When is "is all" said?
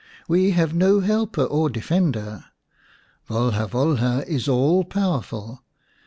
4.27-4.83